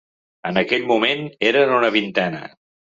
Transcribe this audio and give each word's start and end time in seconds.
En 0.51 0.57
aquell 0.61 0.89
moment 0.93 1.23
eren 1.51 1.77
una 1.79 1.95
vintena. 2.01 2.47